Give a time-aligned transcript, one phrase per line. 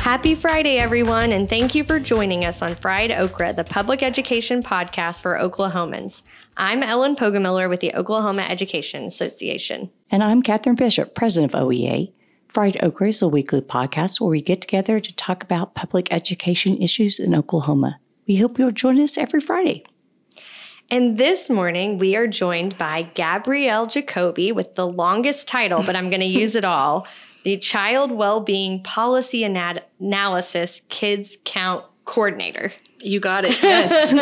[0.00, 4.62] Happy Friday, everyone, and thank you for joining us on Fried Okra, the public education
[4.62, 6.22] podcast for Oklahomans.
[6.56, 9.90] I'm Ellen Pogemiller with the Oklahoma Education Association.
[10.10, 12.12] And I'm Catherine Bishop, president of OEA.
[12.48, 16.80] Fried Okra is a weekly podcast where we get together to talk about public education
[16.80, 18.00] issues in Oklahoma.
[18.26, 19.84] We hope you'll join us every Friday.
[20.90, 26.08] And this morning, we are joined by Gabrielle Jacobi with the longest title, but I'm
[26.08, 27.06] going to use it all
[27.44, 32.72] the Child Wellbeing Policy Anal- Analysis Kids Count Coordinator.
[33.02, 33.60] You got it.
[33.62, 34.12] Yes.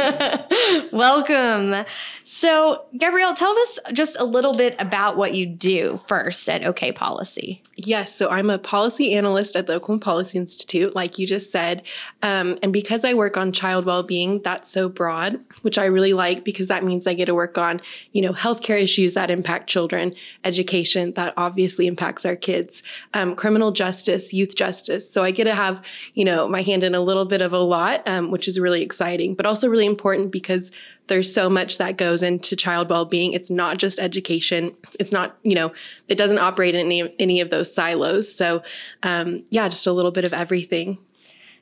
[0.93, 1.85] Welcome.
[2.25, 6.93] So, Gabrielle, tell us just a little bit about what you do first at OK
[6.93, 7.63] Policy.
[7.77, 8.15] yes.
[8.15, 11.83] So I'm a policy analyst at the Oklahoma Policy Institute, like you just said.
[12.23, 16.45] Um, and because I work on child well-being, that's so broad, which I really like
[16.45, 17.81] because that means I get to work on,
[18.13, 22.83] you know, healthcare issues that impact children, education that obviously impacts our kids,
[23.15, 25.11] um, criminal justice, youth justice.
[25.11, 25.83] So I get to have,
[26.15, 28.68] you know, my hand in a little bit of a lot, um, which is really
[28.83, 30.71] exciting, but also really important because
[31.07, 33.33] there's so much that goes into child well-being.
[33.33, 34.75] It's not just education.
[35.01, 35.73] It's not you know
[36.09, 38.33] it doesn't operate in any, any of those silos.
[38.35, 38.63] So
[39.03, 40.99] um, yeah just a little bit of everything.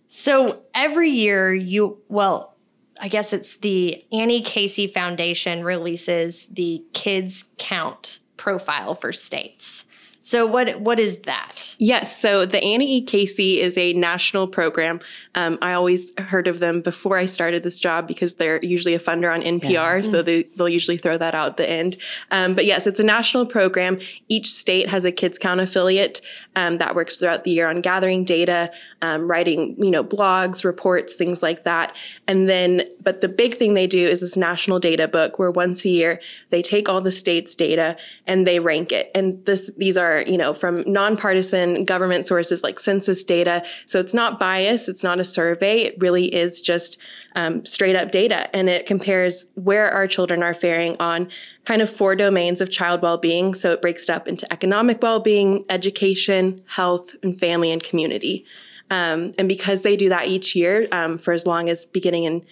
[0.08, 2.54] So, every year, you, well,
[3.00, 9.84] I guess it's the Annie Casey Foundation releases the Kids Count profile for states.
[10.26, 11.76] So, what what is that?
[11.78, 12.20] Yes.
[12.20, 13.02] So the Annie E.
[13.02, 15.00] Casey is a national program.
[15.34, 18.98] Um, I always heard of them before I started this job because they're usually a
[18.98, 20.04] funder on NPR.
[20.04, 21.96] So they, they'll usually throw that out at the end.
[22.30, 24.00] Um, but yes, it's a national program.
[24.28, 26.20] Each state has a Kids Count affiliate
[26.56, 31.14] um, that works throughout the year on gathering data, um, writing, you know, blogs, reports,
[31.14, 31.94] things like that.
[32.26, 35.84] And then, but the big thing they do is this national data book where once
[35.84, 39.10] a year they take all the states' data and they rank it.
[39.14, 43.64] And this, these are, you know, from nonpartisan government sources like census data.
[43.86, 44.88] So it's not biased.
[44.88, 45.78] It's not a survey.
[45.80, 46.98] It really is just
[47.34, 48.54] um, straight up data.
[48.54, 51.28] And it compares where our children are faring on
[51.64, 53.54] kind of four domains of child well-being.
[53.54, 58.44] So it breaks it up into economic well-being, education, health, and family and community.
[58.90, 62.46] Um, and because they do that each year um, for as long as beginning in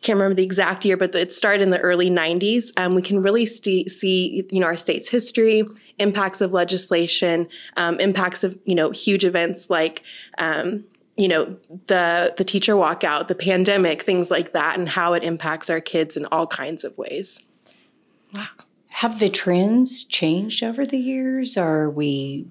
[0.00, 2.70] can't remember the exact year, but it started in the early 90s.
[2.76, 5.64] Um, we can really st- see, you know, our state's history,
[5.98, 10.02] impacts of legislation, um, impacts of, you know, huge events like,
[10.38, 10.84] um,
[11.16, 11.56] you know,
[11.88, 16.16] the the teacher walkout, the pandemic, things like that, and how it impacts our kids
[16.16, 17.42] in all kinds of ways.
[18.34, 18.46] Wow.
[18.88, 21.56] Have the trends changed over the years?
[21.56, 22.46] Are we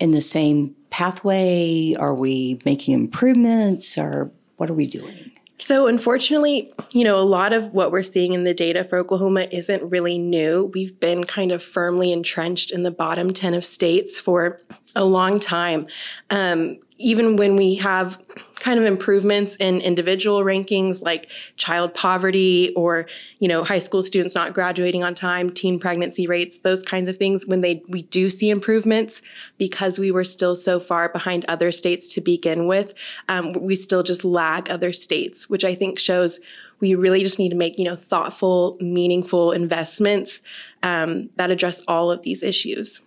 [0.00, 1.94] in the same pathway?
[1.94, 3.96] Are we making improvements?
[3.96, 5.30] Or what are we doing?
[5.58, 9.48] So, unfortunately, you know, a lot of what we're seeing in the data for Oklahoma
[9.50, 10.70] isn't really new.
[10.74, 14.58] We've been kind of firmly entrenched in the bottom 10 of states for
[14.94, 15.86] a long time.
[16.30, 18.18] Um, even when we have
[18.60, 23.06] kind of improvements in individual rankings like child poverty or
[23.38, 27.18] you know high school students not graduating on time teen pregnancy rates those kinds of
[27.18, 29.20] things when they we do see improvements
[29.58, 32.94] because we were still so far behind other states to begin with
[33.28, 36.40] um, we still just lag other states which i think shows
[36.80, 40.42] we really just need to make you know thoughtful meaningful investments
[40.82, 43.00] um, that address all of these issues.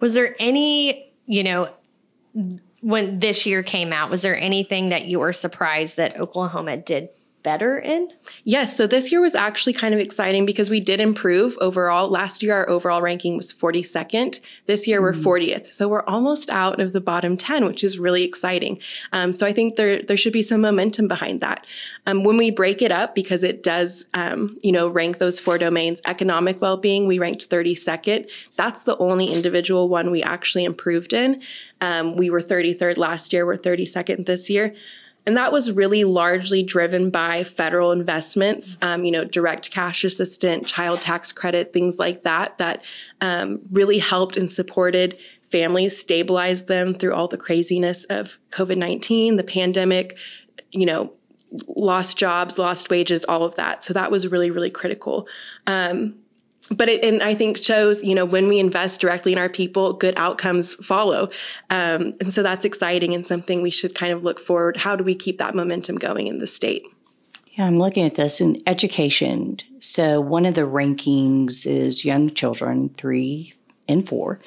[0.00, 1.70] Was there any, you know,
[2.80, 7.08] when this year came out, was there anything that you were surprised that Oklahoma did
[7.48, 8.12] better in?
[8.44, 12.10] Yes, so this year was actually kind of exciting because we did improve overall.
[12.10, 14.40] Last year, our overall ranking was 42nd.
[14.66, 15.72] This year, we're 40th.
[15.72, 18.78] So we're almost out of the bottom 10, which is really exciting.
[19.14, 21.66] Um, so I think there, there should be some momentum behind that.
[22.06, 25.56] Um, when we break it up, because it does, um, you know, rank those four
[25.56, 28.30] domains, economic well-being, we ranked 32nd.
[28.56, 31.40] That's the only individual one we actually improved in.
[31.80, 33.46] Um, we were 33rd last year.
[33.46, 34.74] We're 32nd this year.
[35.28, 40.66] And that was really largely driven by federal investments, um, you know, direct cash assistant,
[40.66, 42.82] child tax credit, things like that, that
[43.20, 45.18] um, really helped and supported
[45.50, 50.16] families, stabilized them through all the craziness of COVID 19, the pandemic,
[50.72, 51.12] you know,
[51.76, 53.84] lost jobs, lost wages, all of that.
[53.84, 55.28] So that was really, really critical.
[55.66, 56.14] Um,
[56.70, 59.92] but it, and I think shows, you know, when we invest directly in our people,
[59.92, 61.30] good outcomes follow.
[61.70, 64.76] Um, and so that's exciting and something we should kind of look forward.
[64.76, 66.84] How do we keep that momentum going in the state?
[67.54, 69.58] Yeah, I'm looking at this in education.
[69.80, 73.54] So one of the rankings is young children, three
[73.88, 74.38] and four,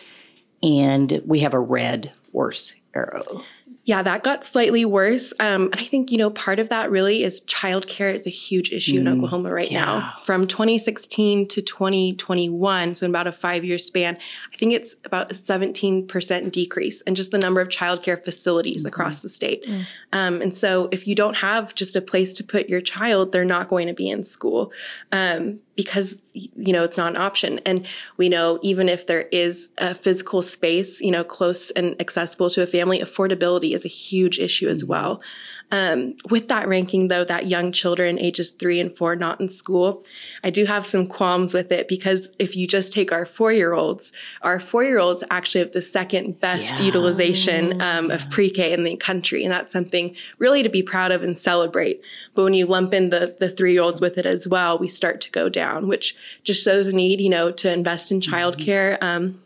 [0.63, 3.43] and we have a red worse arrow.
[3.83, 5.33] Yeah, that got slightly worse.
[5.39, 8.71] Um, and I think, you know, part of that really is childcare is a huge
[8.71, 9.85] issue in Oklahoma right yeah.
[9.85, 10.13] now.
[10.23, 14.17] From 2016 to 2021, so in about a five year span,
[14.53, 19.23] I think it's about a 17% decrease in just the number of childcare facilities across
[19.23, 19.65] the state.
[20.13, 23.45] Um, and so if you don't have just a place to put your child, they're
[23.45, 24.71] not going to be in school.
[25.11, 27.59] Um, because you know it's not an option.
[27.65, 27.85] And
[28.17, 32.61] we know even if there is a physical space you know close and accessible to
[32.61, 34.91] a family affordability is a huge issue as mm-hmm.
[34.91, 35.21] well
[35.71, 40.03] um, with that ranking though that young children ages three and four not in school
[40.43, 43.73] i do have some qualms with it because if you just take our four year
[43.73, 46.85] olds our four year olds actually have the second best Yeah.
[46.85, 51.23] utilization um, of pre-k in the country and that's something really to be proud of
[51.23, 52.01] and celebrate
[52.33, 54.87] but when you lump in the the three year olds with it as well we
[54.87, 58.97] start to go down which just shows a need you know to invest in childcare
[59.01, 59.41] um,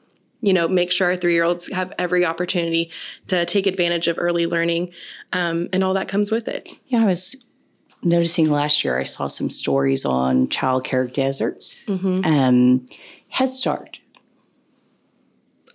[0.45, 2.91] you know, make sure our three year olds have every opportunity
[3.27, 4.91] to take advantage of early learning
[5.33, 6.69] um, and all that comes with it.
[6.87, 7.35] Yeah, I was
[8.03, 11.83] noticing last year, I saw some stories on childcare deserts.
[12.23, 12.85] Um,
[13.29, 13.99] Head Start.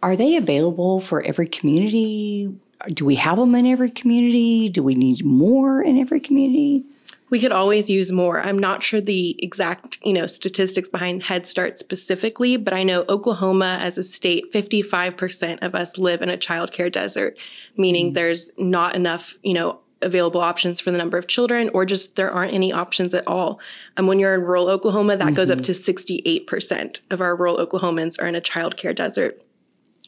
[0.02, 2.54] Are they available for every community?
[2.88, 4.68] Do we have them in every community?
[4.68, 6.84] Do we need more in every community?
[7.30, 8.42] We could always use more.
[8.42, 13.04] I'm not sure the exact, you know, statistics behind Head Start specifically, but I know
[13.08, 17.36] Oklahoma as a state, 55% of us live in a childcare desert,
[17.76, 18.14] meaning mm.
[18.14, 22.30] there's not enough, you know, available options for the number of children or just there
[22.30, 23.60] aren't any options at all.
[23.96, 25.72] And when you're in rural Oklahoma, that goes up mm-hmm.
[25.72, 29.40] to 68% of our rural Oklahomans are in a childcare desert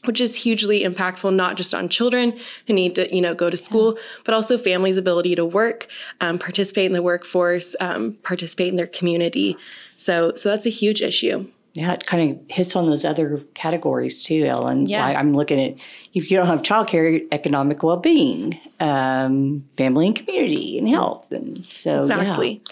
[0.04, 3.56] which is hugely impactful not just on children who need to you know go to
[3.56, 5.86] school but also families ability to work
[6.20, 9.56] um, participate in the workforce um, participate in their community.
[9.94, 11.46] So so that's a huge issue.
[11.74, 14.86] Yeah, it kind of hits on those other categories too, Ellen.
[14.86, 15.06] Yeah.
[15.06, 15.78] Like, I'm looking at
[16.12, 21.64] if you don't have childcare, economic well being, um, family and community, and health, and
[21.66, 22.62] so exactly.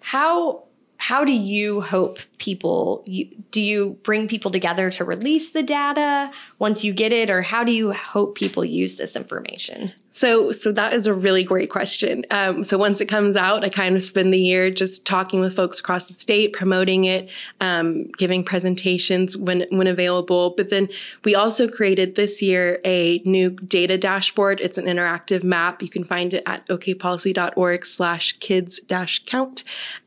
[0.00, 0.64] How
[1.00, 6.30] how do you hope people you, do you bring people together to release the data
[6.58, 9.92] once you get it or how do you hope people use this information?
[10.12, 12.24] So, so that is a really great question.
[12.30, 15.54] Um, so once it comes out, I kind of spend the year just talking with
[15.54, 17.28] folks across the state, promoting it,
[17.60, 20.50] um, giving presentations when when available.
[20.56, 20.88] But then
[21.24, 24.60] we also created this year a new data dashboard.
[24.60, 25.80] It's an interactive map.
[25.80, 29.64] You can find it at okpolicy.org/slash kids-count.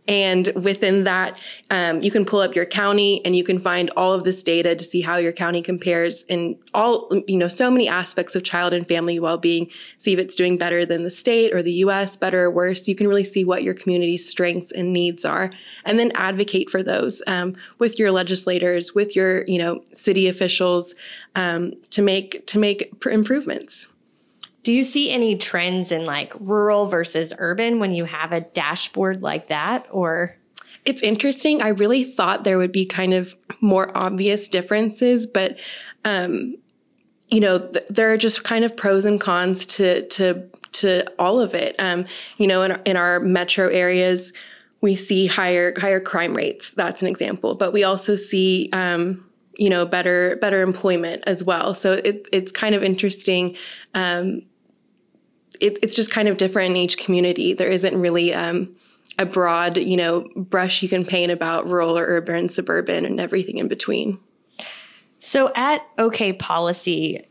[0.08, 1.38] And within that,
[1.72, 4.76] um, you can pull up your county and you can find all of this data
[4.76, 8.74] to see how your county compares in all, you know, so many aspects of child
[8.74, 9.70] and family well-being.
[10.04, 12.90] See if it's doing better than the state or the US, better or worse.
[12.90, 15.50] You can really see what your community's strengths and needs are,
[15.86, 20.94] and then advocate for those um, with your legislators, with your, you know, city officials
[21.36, 23.88] um, to make to make pr- improvements.
[24.64, 29.22] Do you see any trends in like rural versus urban when you have a dashboard
[29.22, 30.36] like that or
[30.84, 31.62] It's interesting.
[31.62, 35.56] I really thought there would be kind of more obvious differences, but
[36.04, 36.58] um,
[37.33, 41.39] you know, th- there are just kind of pros and cons to to to all
[41.39, 41.75] of it.
[41.80, 42.06] Um,
[42.38, 44.31] you know, in our, in our metro areas,
[44.81, 46.69] we see higher higher crime rates.
[46.69, 49.27] That's an example, but we also see um,
[49.57, 51.74] you know better better employment as well.
[51.74, 53.57] So it, it's kind of interesting.
[53.95, 54.44] Um,
[55.59, 57.53] it, it's just kind of different in each community.
[57.53, 58.75] There isn't really um,
[59.18, 63.57] a broad, you know, brush you can paint about rural or urban, suburban, and everything
[63.57, 64.19] in between.
[65.33, 67.25] So at OK Policy,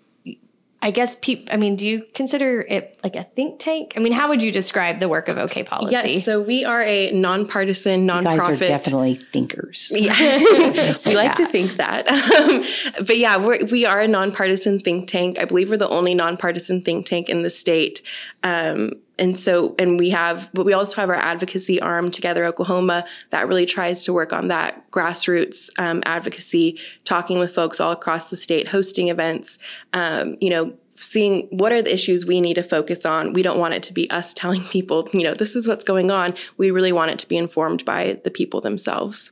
[0.82, 3.92] I guess people, I mean, do you consider it like a think tank?
[3.94, 5.92] I mean, how would you describe the work of OK Policy?
[5.92, 8.66] Yes, so we are a nonpartisan You guys are nonprofit.
[8.66, 9.92] definitely thinkers.
[9.96, 11.36] Yeah, we like that.
[11.36, 12.08] to think that.
[12.10, 12.64] Um,
[13.06, 15.38] but yeah, we're, we are a nonpartisan think tank.
[15.38, 18.02] I believe we're the only nonpartisan think tank in the state.
[18.42, 23.04] Um, and so, and we have, but we also have our advocacy arm, Together Oklahoma,
[23.30, 28.30] that really tries to work on that grassroots um, advocacy, talking with folks all across
[28.30, 29.58] the state, hosting events,
[29.92, 33.32] um, you know, seeing what are the issues we need to focus on.
[33.32, 36.10] We don't want it to be us telling people, you know, this is what's going
[36.10, 36.34] on.
[36.56, 39.30] We really want it to be informed by the people themselves.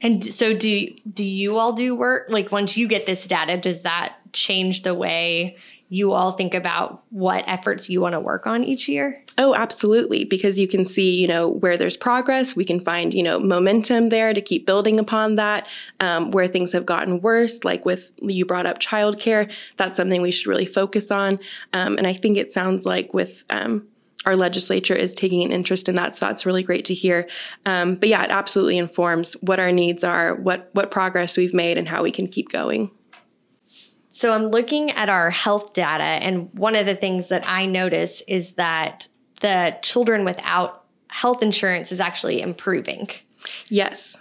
[0.00, 3.82] And so do do you all do work like once you get this data does
[3.82, 5.56] that change the way
[5.92, 9.22] you all think about what efforts you want to work on each year?
[9.36, 10.24] Oh, absolutely.
[10.24, 12.56] Because you can see, you know, where there's progress.
[12.56, 15.68] We can find, you know, momentum there to keep building upon that.
[16.00, 20.30] Um, where things have gotten worse, like with you brought up childcare, that's something we
[20.30, 21.38] should really focus on.
[21.74, 23.86] Um, and I think it sounds like with um,
[24.24, 27.28] our legislature is taking an interest in that, so that's really great to hear.
[27.66, 31.76] Um, but yeah, it absolutely informs what our needs are, what what progress we've made,
[31.76, 32.90] and how we can keep going.
[34.22, 38.22] So I'm looking at our health data, and one of the things that I notice
[38.28, 39.08] is that
[39.40, 43.08] the children without health insurance is actually improving.
[43.68, 44.16] Yes.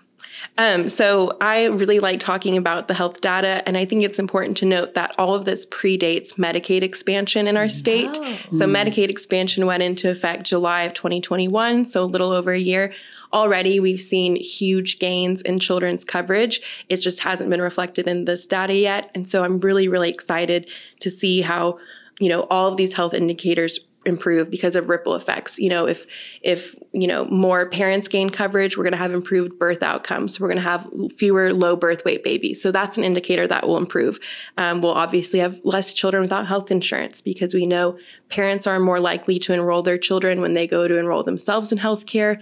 [0.57, 4.57] Um, so I really like talking about the health data, and I think it's important
[4.57, 8.09] to note that all of this predates Medicaid expansion in our state.
[8.19, 8.37] Oh.
[8.53, 12.91] So Medicaid expansion went into effect July of 2021, so a little over a year.
[13.33, 16.61] Already, we've seen huge gains in children's coverage.
[16.89, 20.69] It just hasn't been reflected in this data yet, and so I'm really, really excited
[20.99, 21.79] to see how
[22.19, 25.59] you know all of these health indicators improve because of ripple effects.
[25.59, 26.05] You know if
[26.41, 30.39] if you know more parents gain coverage we're going to have improved birth outcomes.
[30.39, 32.61] We're going to have fewer low birth weight babies.
[32.61, 34.19] So that's an indicator that will improve.
[34.57, 37.97] Um, we'll obviously have less children without health insurance because we know
[38.29, 41.77] parents are more likely to enroll their children when they go to enroll themselves in
[41.77, 42.41] healthcare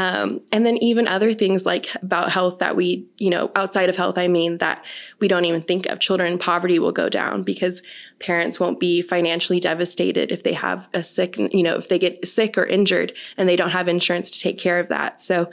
[0.00, 3.96] um, and then even other things like about health that we, you know, outside of
[3.96, 4.82] health, I mean that
[5.18, 6.00] we don't even think of.
[6.00, 7.82] Children poverty will go down because
[8.18, 12.26] parents won't be financially devastated if they have a sick, you know, if they get
[12.26, 15.20] sick or injured and they don't have insurance to take care of that.
[15.20, 15.50] So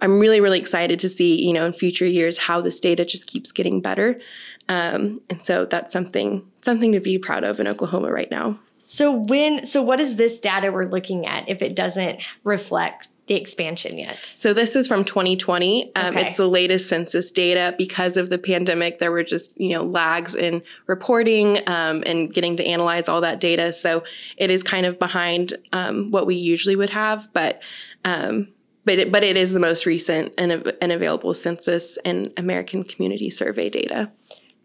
[0.00, 3.26] I'm really, really excited to see, you know, in future years how this data just
[3.26, 4.20] keeps getting better.
[4.68, 8.56] Um, and so that's something something to be proud of in Oklahoma right now.
[8.78, 13.36] So when so what is this data we're looking at if it doesn't reflect the
[13.36, 14.32] expansion yet?
[14.34, 15.94] So this is from 2020.
[15.94, 16.26] Um, Okay.
[16.26, 17.76] It's the latest census data.
[17.78, 22.56] Because of the pandemic, there were just you know lags in reporting um, and getting
[22.56, 23.72] to analyze all that data.
[23.72, 24.02] So
[24.36, 27.62] it is kind of behind um, what we usually would have, but.
[28.04, 28.48] Um,
[28.86, 33.28] but it, but it is the most recent and, and available census and American Community
[33.28, 34.08] Survey data.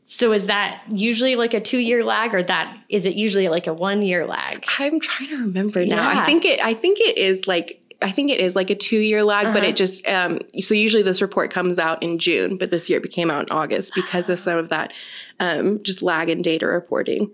[0.05, 3.75] So is that usually like a 2-year lag or that is it usually like a
[3.75, 4.63] 1-year lag?
[4.79, 6.09] I'm trying to remember now.
[6.09, 6.21] Yeah.
[6.21, 6.59] I think it.
[6.63, 7.81] I think it is like.
[8.01, 9.67] I think it is like a two year lag, but Uh-huh.
[9.67, 13.03] it just um, so usually this report comes out in June, but this year it
[13.03, 14.93] became out in August because of some of that
[15.39, 17.31] um, just lag in data reporting.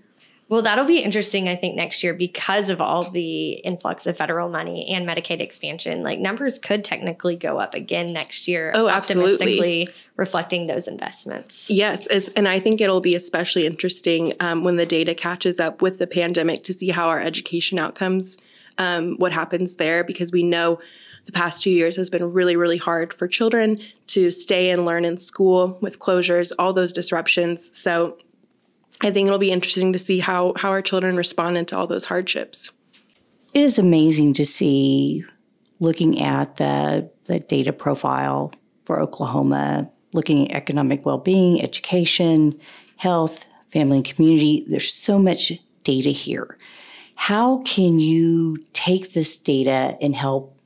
[0.50, 4.50] Well, that'll be interesting, I think, next year because of all the influx of federal
[4.50, 6.04] money and Medicaid expansion.
[6.04, 8.74] Like numbers could technically go up again next year.
[8.76, 9.32] Oh, absolutely.
[9.36, 11.70] optimistically reflecting those investments.
[11.70, 16.00] Yes, and I think it'll be especially interesting um, when the data catches up with
[16.00, 18.38] the pandemic to see how our education outcomes,
[18.82, 20.80] um, what happens there, because we know
[21.26, 25.06] the past two years has been really, really hard for children to stay and learn
[25.06, 27.70] in school with closures, all those disruptions.
[27.78, 28.18] So
[29.02, 32.06] I think it'll be interesting to see how how our children respond to all those
[32.06, 32.72] hardships.
[33.54, 35.24] It is amazing to see
[35.80, 38.54] looking at the, the data profile
[38.86, 42.60] for Oklahoma, looking at economic well being, education,
[42.98, 44.66] health, family and community.
[44.68, 45.52] There's so much
[45.84, 46.58] data here.
[47.16, 50.58] How can you take this data and help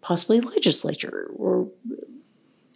[0.00, 1.68] possibly legislature or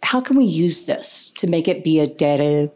[0.01, 2.71] how can we use this to make it be a data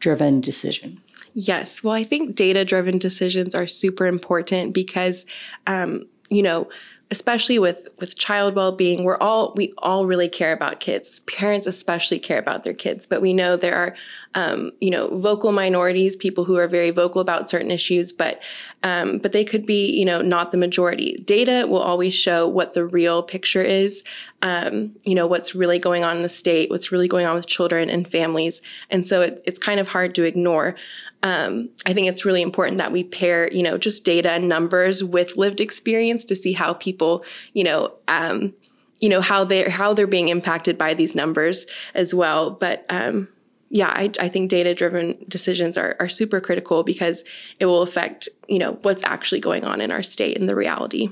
[0.00, 1.00] driven decision?
[1.32, 1.82] Yes.
[1.82, 5.24] Well, I think data driven decisions are super important because,
[5.66, 6.68] um, you know,
[7.10, 11.20] especially with with child well-being we're all we all really care about kids.
[11.20, 13.94] Parents especially care about their kids but we know there are
[14.34, 18.40] um, you know vocal minorities people who are very vocal about certain issues but
[18.82, 21.22] um, but they could be you know not the majority.
[21.24, 24.04] Data will always show what the real picture is
[24.42, 27.46] um, you know what's really going on in the state what's really going on with
[27.46, 28.60] children and families
[28.90, 30.76] and so it, it's kind of hard to ignore
[31.22, 35.02] um, I think it's really important that we pair, you know, just data and numbers
[35.02, 38.54] with lived experience to see how people, you know, um,
[39.00, 42.50] you know how they're how they're being impacted by these numbers as well.
[42.50, 43.28] But um,
[43.70, 47.24] yeah, I, I think data driven decisions are, are super critical because
[47.60, 51.08] it will affect, you know, what's actually going on in our state and the reality.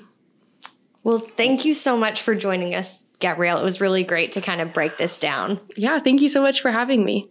[1.05, 3.61] Well, thank you so much for joining us, Gabrielle.
[3.61, 5.61] It was really great to kind of break this down.
[5.77, 7.29] Yeah, thank you so much for having me.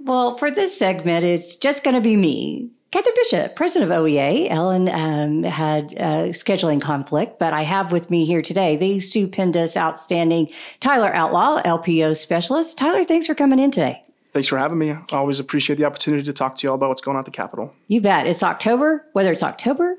[0.00, 2.70] Well, for this segment, it's just going to be me.
[2.90, 4.50] Catherine Bishop, president of OEA.
[4.50, 9.76] Ellen um, had a scheduling conflict, but I have with me here today the stupendous,
[9.76, 12.78] outstanding Tyler Outlaw, LPO specialist.
[12.78, 14.02] Tyler, thanks for coming in today.
[14.32, 14.90] Thanks for having me.
[14.90, 17.24] I always appreciate the opportunity to talk to you all about what's going on at
[17.26, 17.72] the Capitol.
[17.86, 18.26] You bet.
[18.26, 19.98] It's October, whether it's October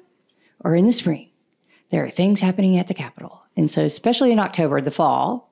[0.63, 1.29] or in the spring,
[1.91, 3.43] there are things happening at the Capitol.
[3.55, 5.50] And so, especially in October, the fall,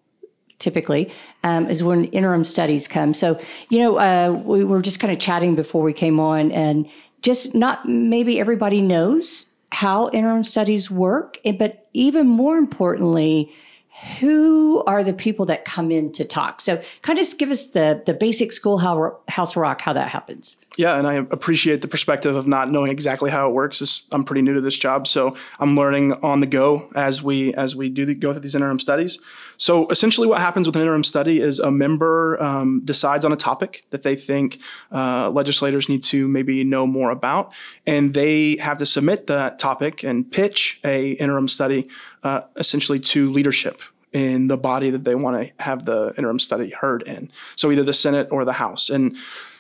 [0.60, 1.12] typically,
[1.44, 3.14] um, is when interim studies come.
[3.14, 3.40] So,
[3.70, 6.88] you know, uh, we were just kind of chatting before we came on, and
[7.22, 13.54] just not maybe everybody knows how interim studies work, eh, but even more importantly,
[14.20, 16.62] who are the people that come in to talk?
[16.62, 20.58] So, kind of give us the the basic schoolhouse rock how that happens.
[20.78, 24.06] Yeah, and I appreciate the perspective of not knowing exactly how it works.
[24.12, 27.76] I'm pretty new to this job, so I'm learning on the go as we as
[27.76, 29.20] we do the, go through these interim studies.
[29.58, 33.36] So essentially, what happens with an interim study is a member um, decides on a
[33.36, 34.60] topic that they think
[34.92, 37.52] uh, legislators need to maybe know more about,
[37.86, 41.90] and they have to submit that topic and pitch a interim study
[42.24, 43.82] uh, essentially to leadership
[44.14, 47.32] in the body that they want to have the interim study heard in.
[47.56, 49.18] So either the Senate or the House, and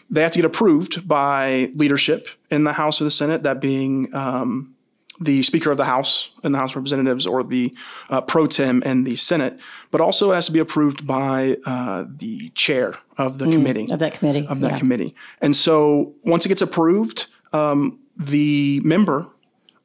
[0.10, 4.13] they have to get approved by leadership in the House or the Senate, that being
[4.13, 4.75] um,
[5.20, 7.74] the Speaker of the House and the House of Representatives or the
[8.10, 9.60] uh, pro tem in the Senate,
[9.92, 13.92] but also it has to be approved by uh, the chair of the mm, committee.
[13.92, 14.48] Of that committee.
[14.48, 14.80] Of that yeah.
[14.80, 15.16] committee.
[15.42, 19.28] And so once it gets approved, um, the member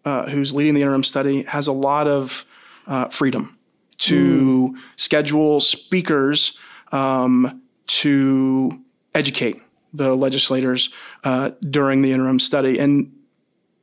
[0.04, 2.46] uh, who's leading the interim study has a lot of
[2.86, 3.58] uh, freedom
[3.96, 4.80] to mm.
[4.96, 6.58] schedule speakers
[6.92, 8.80] um, to
[9.14, 9.60] educate
[9.94, 10.90] the legislators
[11.22, 12.78] uh, during the interim study.
[12.78, 13.12] And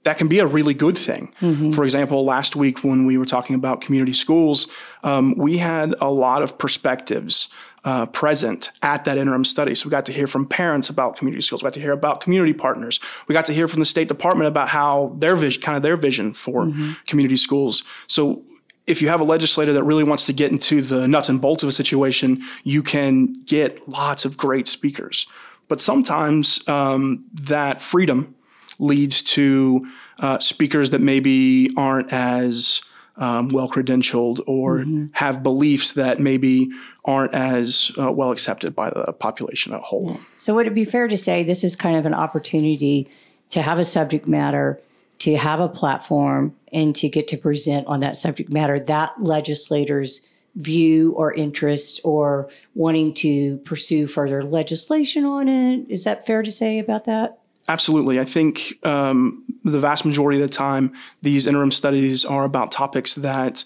[0.03, 1.33] that can be a really good thing.
[1.41, 1.71] Mm-hmm.
[1.71, 4.67] For example, last week when we were talking about community schools,
[5.03, 7.49] um, we had a lot of perspectives
[7.83, 9.73] uh, present at that interim study.
[9.73, 11.63] So we got to hear from parents about community schools.
[11.63, 12.99] We got to hear about community partners.
[13.27, 15.97] We got to hear from the State Department about how their vision, kind of their
[15.97, 16.93] vision for mm-hmm.
[17.07, 17.83] community schools.
[18.07, 18.43] So
[18.87, 21.63] if you have a legislator that really wants to get into the nuts and bolts
[21.63, 25.27] of a situation, you can get lots of great speakers.
[25.71, 28.35] But sometimes um, that freedom
[28.77, 29.87] leads to
[30.19, 32.81] uh, speakers that maybe aren't as
[33.15, 35.05] um, well credentialed or mm-hmm.
[35.13, 36.69] have beliefs that maybe
[37.05, 40.19] aren't as uh, well accepted by the population at whole.
[40.39, 43.09] So, would it be fair to say this is kind of an opportunity
[43.51, 44.77] to have a subject matter,
[45.19, 50.19] to have a platform, and to get to present on that subject matter that legislators
[50.55, 55.85] view or interest or wanting to pursue further legislation on it?
[55.89, 57.39] Is that fair to say about that?
[57.67, 58.19] Absolutely.
[58.19, 63.13] I think um, the vast majority of the time, these interim studies are about topics
[63.15, 63.63] that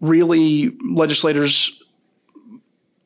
[0.00, 1.79] really legislators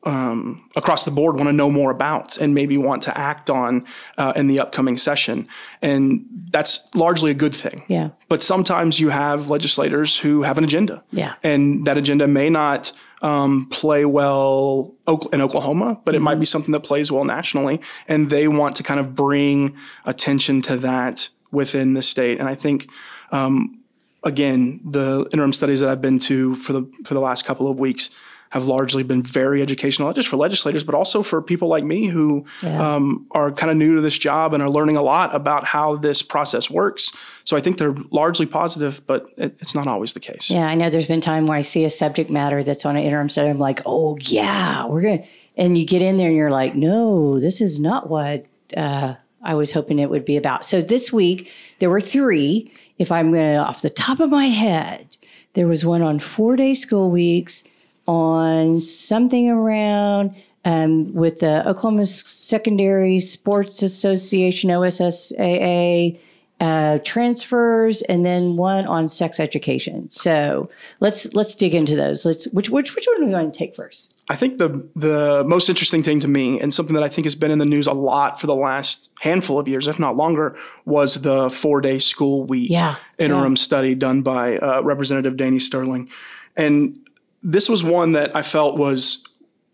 [0.05, 3.85] um, across the board want to know more about and maybe want to act on
[4.17, 5.47] uh, in the upcoming session.
[5.81, 7.83] And that's largely a good thing.
[7.87, 8.09] Yeah.
[8.29, 11.03] But sometimes you have legislators who have an agenda.
[11.11, 11.33] Yeah.
[11.43, 14.95] And that agenda may not um, play well
[15.33, 16.25] in Oklahoma, but it mm-hmm.
[16.25, 17.81] might be something that plays well nationally.
[18.07, 22.39] And they want to kind of bring attention to that within the state.
[22.39, 22.89] And I think,
[23.31, 23.79] um,
[24.23, 27.79] again, the interim studies that I've been to for the for the last couple of
[27.79, 28.11] weeks
[28.55, 32.07] have largely been very educational, not just for legislators, but also for people like me
[32.07, 32.95] who yeah.
[32.95, 35.97] um, are kind of new to this job and are learning a lot about how
[35.97, 37.11] this process works.
[37.43, 40.49] So I think they're largely positive, but it, it's not always the case.
[40.49, 43.03] Yeah, I know there's been time where I see a subject matter that's on an
[43.03, 43.49] interim study.
[43.49, 45.25] I'm like, oh yeah, we're gonna,
[45.57, 48.45] and you get in there and you're like, no, this is not what
[48.77, 50.63] uh, I was hoping it would be about.
[50.63, 52.71] So this week there were three.
[52.99, 55.17] If I'm going to, off the top of my head,
[55.55, 57.65] there was one on four day school weeks
[58.07, 66.19] on something around um, with the Oklahoma Secondary Sports Association, OSSAA,
[66.59, 70.09] uh, transfers, and then one on sex education.
[70.09, 70.69] So
[71.01, 72.25] let's let's dig into those.
[72.25, 74.15] Let's which which which one are we going to take first?
[74.29, 77.35] I think the the most interesting thing to me, and something that I think has
[77.35, 80.57] been in the news a lot for the last handful of years, if not longer,
[80.85, 83.61] was the four day school week yeah, interim yeah.
[83.61, 86.09] study done by uh, Representative Danny Sterling,
[86.55, 87.04] and
[87.45, 89.23] this was one that I felt was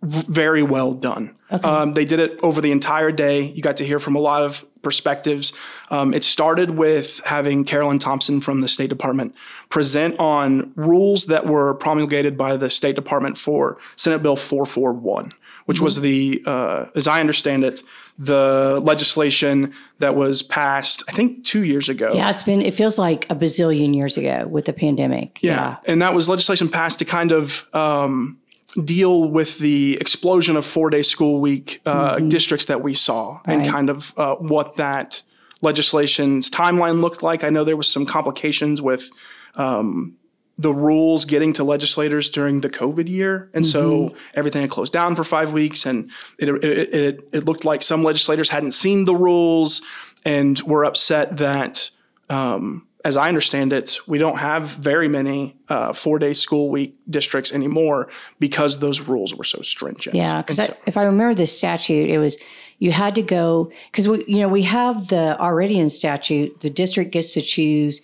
[0.04, 1.36] very well done.
[1.52, 1.68] Okay.
[1.68, 3.44] Um, they did it over the entire day.
[3.44, 5.54] You got to hear from a lot of perspectives.
[5.90, 9.36] Um, it started with having Carolyn Thompson from the State Department
[9.70, 15.34] present on rules that were promulgated by the State Department for Senate Bill 441,
[15.66, 15.86] which mm-hmm.
[15.86, 17.84] was the, uh, as I understand it,
[18.18, 22.12] the legislation that was passed, I think, two years ago.
[22.14, 25.40] Yeah, it's been, it feels like a bazillion years ago with the pandemic.
[25.42, 25.52] Yeah.
[25.52, 25.78] yeah.
[25.86, 28.38] And that was legislation passed to kind of, um,
[28.86, 32.30] deal with the explosion of four day school week uh, mm-hmm.
[32.30, 33.60] districts that we saw right.
[33.60, 35.22] and kind of uh, what that
[35.62, 37.44] legislation's timeline looked like.
[37.44, 39.10] I know there was some complications with
[39.56, 40.16] um,
[40.62, 43.72] the rules getting to legislators during the COVID year, and mm-hmm.
[43.72, 47.82] so everything had closed down for five weeks, and it, it, it, it looked like
[47.82, 49.82] some legislators hadn't seen the rules
[50.24, 51.90] and were upset that.
[52.30, 56.96] Um, as I understand it, we don't have very many uh, four day school week
[57.10, 60.16] districts anymore because those rules were so stringent.
[60.16, 62.38] Yeah, because so, if I remember the statute, it was
[62.78, 66.70] you had to go because we you know we have the already in statute the
[66.70, 68.02] district gets to choose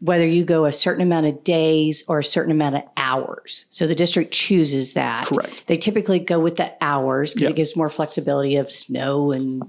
[0.00, 3.66] whether you go a certain amount of days or a certain amount of hours.
[3.70, 5.26] So the district chooses that.
[5.26, 5.66] Correct.
[5.66, 7.50] They typically go with the hours because Yep.
[7.50, 9.62] it gives more flexibility of snow and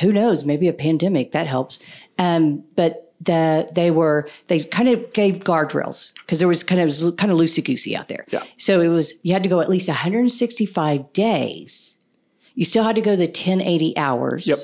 [0.00, 1.78] who knows, maybe a pandemic that helps.
[2.18, 6.86] Um, but the they were they kind of gave guardrails because there was kind of
[6.86, 8.26] was kind of loosey goosey out there.
[8.28, 8.42] Yeah.
[8.58, 11.96] So it was you had to go at least 165 days.
[12.56, 14.46] You still had to go the 1080 hours.
[14.48, 14.58] Yep.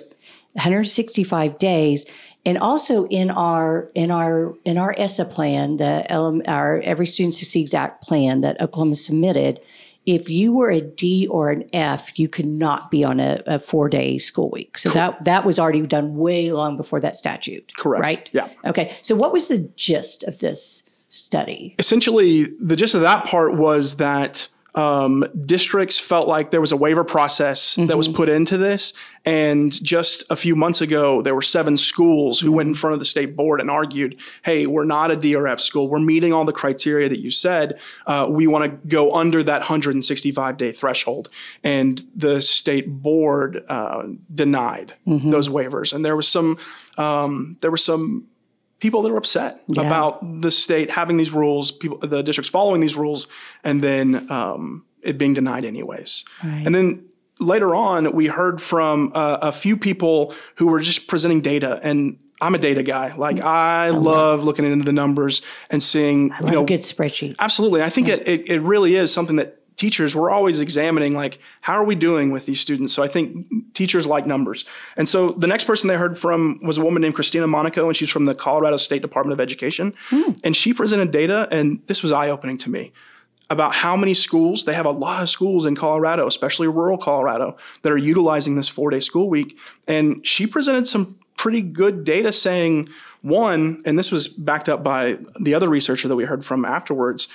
[0.55, 2.07] 165 days.
[2.45, 7.35] And also in our in our in our ESSA plan, the LM, our Every Student
[7.35, 9.61] Succeeds Act plan that Oklahoma submitted,
[10.07, 13.59] if you were a D or an F, you could not be on a, a
[13.61, 14.77] four day school week.
[14.77, 17.77] So that that was already done way long before that statute.
[17.77, 18.03] Correct.
[18.03, 18.31] Right.
[18.33, 18.49] Yeah.
[18.65, 18.93] Okay.
[19.03, 21.75] So what was the gist of this study?
[21.79, 26.77] essentially the gist of that part was that um, districts felt like there was a
[26.77, 28.93] waiver process that was put into this.
[29.25, 32.99] And just a few months ago there were seven schools who went in front of
[32.99, 35.89] the state board and argued hey we're not a drf school.
[35.89, 37.79] We're meeting all the criteria that you said.
[38.07, 41.29] Uh, we want to go under that 165 day threshold.
[41.63, 44.05] And the state board uh,
[44.35, 45.93] denied those waivers.
[45.93, 46.59] And there was some
[46.99, 48.27] um, there were some
[48.83, 52.97] people that are upset about the state having these rules, people, the districts following these
[52.97, 53.29] rules,
[53.63, 56.25] and then um, it being denied anyways.
[56.43, 57.05] And then
[57.39, 62.19] later on, we heard from uh, a few people who were just presenting data, and
[62.41, 63.15] I'm a data guy.
[63.15, 67.37] Like I love looking into the numbers and seeing, Love you know, a good spreadsheet.
[67.39, 67.83] Absolutely.
[67.83, 71.73] I think it, it, it really is something that teachers were always examining like how
[71.73, 72.93] are we doing with these students?
[72.93, 74.65] So i think teachers like numbers.
[74.97, 77.97] And so the next person they heard from was a woman named christina monaco and
[77.97, 79.93] she's from the colorado state department of education.
[80.11, 80.35] Hmm.
[80.45, 82.93] And she presented data and this was eye-opening to me
[83.51, 87.57] about how many schools they have a lot of schools in colorado especially rural colorado
[87.83, 89.59] that are utilizing this four-day school week.
[89.89, 92.89] And she presented some pretty good data saying
[93.23, 97.27] one and this was backed up by the other researcher that we heard from afterwards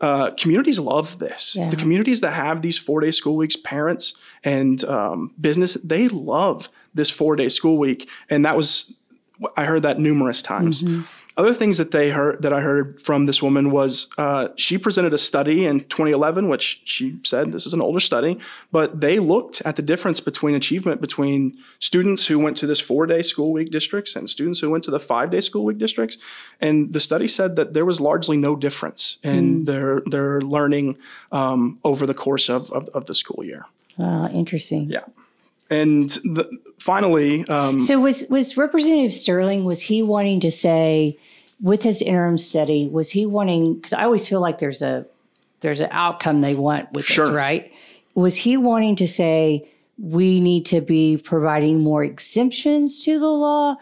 [0.00, 1.56] uh, communities love this.
[1.56, 1.70] Yeah.
[1.70, 6.68] The communities that have these four day school weeks, parents and um, business, they love
[6.94, 8.08] this four day school week.
[8.28, 8.98] And that was,
[9.56, 10.82] I heard that numerous times.
[11.38, 15.12] Other things that they heard that I heard from this woman was uh, she presented
[15.12, 18.38] a study in 2011, which she said this is an older study,
[18.72, 23.04] but they looked at the difference between achievement between students who went to this four
[23.04, 26.16] day school week districts and students who went to the five day school week districts.
[26.58, 30.96] And the study said that there was largely no difference in their their learning
[31.32, 33.66] um, over the course of, of, of the school year.
[33.98, 34.88] Uh, interesting.
[34.88, 35.04] Yeah.
[35.70, 36.48] And the,
[36.78, 41.18] finally, um, So was was Representative Sterling was he wanting to say
[41.60, 45.06] with his interim study was he wanting because I always feel like there's a
[45.60, 47.26] there's an outcome they want with Sure.
[47.26, 47.72] this right?
[48.14, 53.76] Was he wanting to say we need to be providing more exemptions to the law?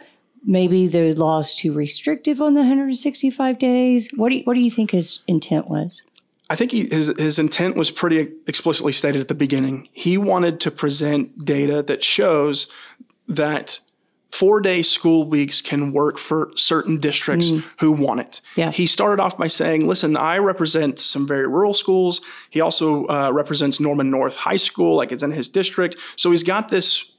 [0.47, 4.09] Maybe the law is too restrictive on the 165 days?
[4.17, 6.03] What do you, what do you think his intent was
[6.51, 9.89] I think he, his his intent was pretty explicitly stated at the beginning.
[9.93, 12.67] He wanted to present data that shows
[13.27, 13.81] that
[14.31, 18.41] four day school weeks can work for certain districts who want it.
[18.57, 18.73] Yeah.
[18.73, 22.21] He started off by saying, "Listen, I represent some very rural schools.
[22.51, 25.97] He also uh, represents Norman North High School, like it's in his district.
[26.17, 27.11] So he's got this."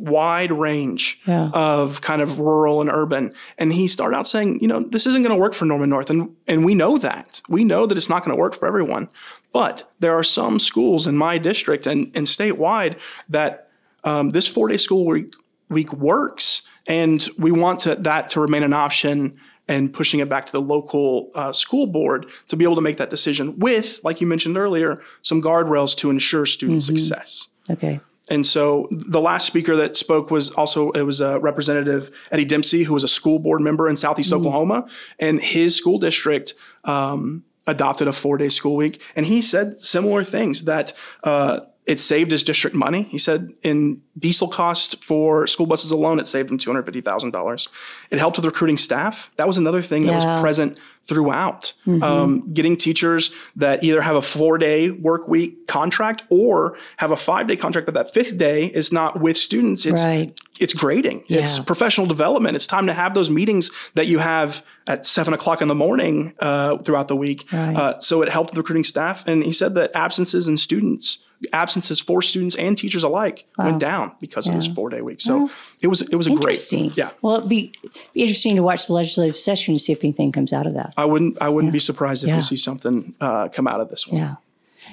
[0.00, 1.50] Wide range Yeah.
[1.52, 3.32] of kind of rural and urban.
[3.58, 6.10] And he started out saying, you know, this isn't going to work for Norman North.
[6.10, 7.40] And, and we know that.
[7.48, 9.08] We know that it's not going to work for everyone.
[9.52, 12.96] But there are some schools in my district and, and statewide
[13.28, 13.68] that
[14.04, 15.34] um, this four day school week,
[15.68, 16.62] week works.
[16.86, 20.60] And we want to, that to remain an option and pushing it back to the
[20.62, 24.56] local uh, school board to be able to make that decision with, like you mentioned
[24.56, 27.48] earlier, some guardrails to ensure student success.
[27.68, 32.44] okay And so the last speaker that spoke was also it was a representative Eddie
[32.44, 34.86] Dempsey, who was a school board member in Southeast Oklahoma,
[35.18, 40.24] and his school district um, adopted a four day school week, and he said similar
[40.24, 40.92] things that.
[41.22, 43.04] Uh, it saved his district money.
[43.04, 47.00] He said in diesel cost for school buses alone, it saved him two hundred fifty
[47.00, 47.70] thousand dollars.
[48.10, 49.30] It helped with recruiting staff.
[49.36, 51.72] That was another thing that was present throughout.
[51.86, 57.16] Um, getting teachers that either have a four day work week contract or have a
[57.16, 59.86] five day contract, but that fifth day is not with students.
[59.86, 60.38] It's Right.
[60.60, 61.24] it's grading.
[61.28, 62.56] It's professional development.
[62.56, 66.34] It's time to have those meetings that you have at seven o'clock in the morning
[66.40, 67.46] uh, throughout the week.
[67.52, 67.74] Right.
[67.76, 69.26] Uh, so it helped with recruiting staff.
[69.26, 71.18] And he said that absences in students,
[71.52, 75.20] absences for students and teachers alike, went down because of this four day week.
[75.20, 76.60] So it was it was a great
[76.96, 77.10] yeah.
[77.22, 77.72] well it'd be,
[78.14, 80.94] be interesting to watch the legislative session to see if anything comes out of that
[80.96, 82.36] I wouldn't I wouldn't be surprised if Yeah.
[82.36, 84.20] we see something uh, come out of this one.
[84.20, 84.34] Yeah.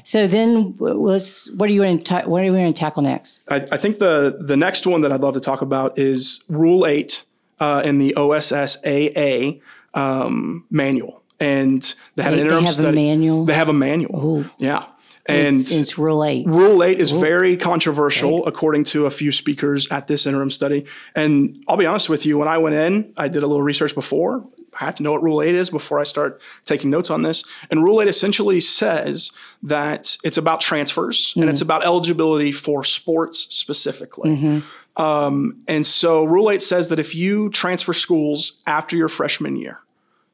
[0.04, 1.50] So then, let's.
[1.54, 3.42] What are you going to ta- What are you going to tackle next?
[3.48, 6.86] I, I think the the next one that I'd love to talk about is Rule
[6.86, 7.24] Eight
[7.60, 9.62] uh, in the OSSAA.
[9.94, 12.96] um, manual, and they had They- an they interim have a study.
[12.96, 13.46] manual?
[13.46, 14.46] They have a manual.
[14.58, 14.86] Yeah,
[15.26, 16.46] and it's, it's Rule 8.
[16.48, 20.86] Rule 8 is very controversial, according to a few speakers at this interim study.
[21.16, 23.96] And I'll be honest with you, when I went in, I did a little research
[23.96, 24.46] before.
[24.80, 27.46] I have to know what Rule 8 is before I start taking notes on this.
[27.72, 29.32] And Rule 8 essentially says
[29.64, 34.62] that it's about transfers and it's about eligibility for sports specifically.
[34.98, 39.80] Um, and so Rule 8 says that if you transfer schools after your freshman year,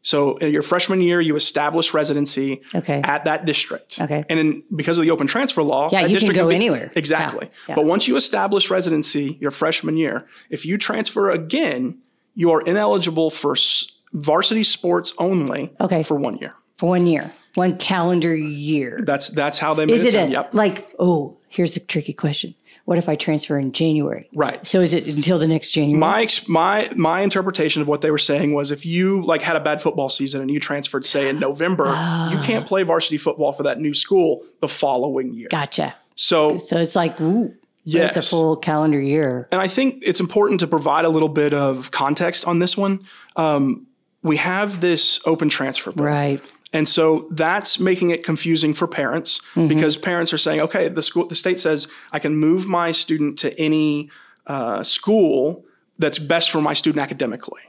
[0.03, 3.01] so in your freshman year, you establish residency Okay.
[3.03, 3.99] at that district.
[4.01, 4.23] Okay.
[4.29, 6.55] And then because of the open transfer law, Yeah, that you can district go be-
[6.55, 6.91] anywhere.
[6.95, 7.47] Exactly.
[7.51, 7.75] Yeah, yeah.
[7.75, 11.99] But once you establish residency your freshman year, if you transfer again,
[12.33, 16.01] you are ineligible for s- varsity sports only Okay.
[16.03, 16.53] for one year.
[16.77, 19.01] for one year, one calendar year.
[19.05, 20.29] That's that's how they made Is it sound.
[20.29, 20.53] a, Yep.
[20.55, 22.55] like, oh, here's a tricky question.
[22.91, 24.27] What if I transfer in January?
[24.33, 24.67] Right.
[24.67, 25.97] So is it until the next January?
[25.97, 29.61] My my my interpretation of what they were saying was if you like had a
[29.61, 31.85] bad football season and you transferred say in November,
[32.33, 35.47] you can't play varsity football for that new school the following year.
[35.49, 35.95] gotcha.
[36.15, 38.17] So So it's like, ooh, yes.
[38.17, 39.47] it's a full calendar year.
[39.53, 43.07] And I think it's important to provide a little bit of context on this one.
[43.37, 43.87] Um,
[44.21, 46.13] we have this open transfer program.
[46.13, 46.41] Right.
[46.73, 51.27] And so that's making it confusing for parents because parents are saying, okay, the school,
[51.27, 54.09] the state says I can move my student to any
[54.47, 55.65] uh, school
[55.99, 57.61] that's best for my student academically.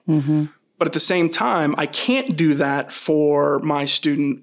[0.79, 4.43] But at the same time, I can't do that for my student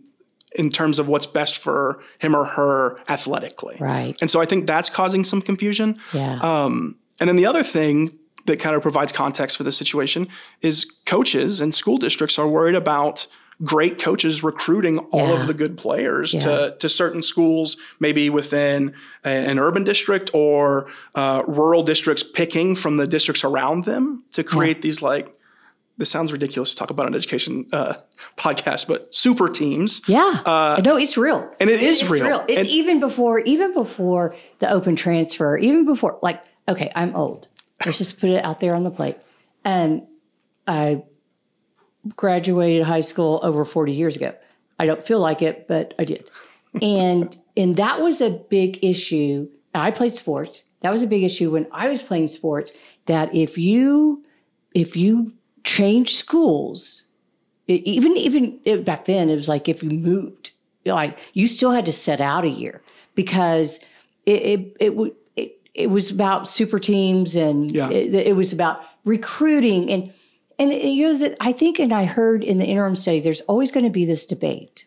[0.55, 3.77] in terms of what's best for him or her athletically.
[3.79, 4.17] Right.
[4.19, 5.99] And so I think that's causing some confusion.
[6.13, 6.39] Yeah.
[6.41, 10.27] Um, and then the other thing that kind of provides context for this situation
[10.61, 13.27] is coaches and school districts are worried about
[13.63, 15.41] great coaches recruiting all Yeah.
[15.41, 16.39] of the good players Yeah.
[16.41, 18.93] to, to certain schools, maybe within
[19.25, 24.43] a- an urban district or uh, rural districts, picking from the districts around them to
[24.43, 25.35] create these like.
[25.97, 27.95] This sounds ridiculous to talk about an education uh,
[28.37, 30.01] podcast, but super teams.
[30.07, 30.77] yeah.
[30.81, 31.35] no, it's real.
[31.51, 32.45] uh, and it is it's real.
[32.47, 37.49] It's And- even before, even before the open transfer, even before, like, okay, I'm old.
[37.85, 39.17] Let's just put it out there on the plate.
[39.65, 40.03] And
[40.65, 41.03] I
[42.15, 44.33] graduated high school over 40 years ago.
[44.79, 46.29] I don't feel like it, but I did.
[46.81, 49.47] And and that was a big issue.
[49.75, 50.63] I played sports.
[50.81, 52.71] That was a big issue when I was playing sports
[53.07, 54.23] that if you
[54.73, 55.33] if you
[55.63, 57.03] change schools,
[57.67, 60.51] it, even even it, back then it was like if you moved,
[60.85, 62.81] like you still had to set out a year
[63.15, 63.79] because
[64.25, 67.89] it it it, it, it was about super teams and Yeah.
[67.89, 70.13] it, it was about recruiting and
[70.59, 73.71] and you know that I think and I heard in the interim study there's always
[73.71, 74.85] going to be this debate.